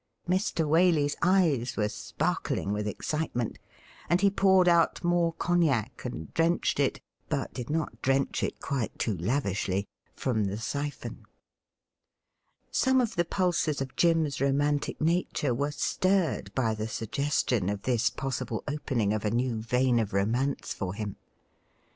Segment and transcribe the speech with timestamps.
[0.27, 0.67] Mr.
[0.67, 3.59] Waley's eyes were sparkling with excitement,
[4.09, 8.97] and he poured out more cognac and di'enched it— ^but did not drench it quite
[8.97, 9.85] too lavishly—
[10.15, 11.23] from the syphon.
[12.71, 17.83] Some of the pulses of Jim's romantic nature were stin ed by the suggestion of
[17.83, 20.27] this possible opening of a new vein SOMEONE HAS BLUNDERED 87 of
[20.67, 21.15] romance for him.